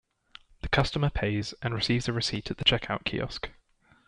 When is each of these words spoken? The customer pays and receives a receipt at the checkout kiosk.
The 0.63 0.67
customer 0.67 1.11
pays 1.11 1.53
and 1.61 1.75
receives 1.75 2.07
a 2.07 2.11
receipt 2.11 2.49
at 2.49 2.57
the 2.57 2.63
checkout 2.65 3.03
kiosk. 3.05 3.51